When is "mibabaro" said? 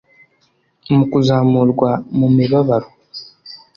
2.35-2.89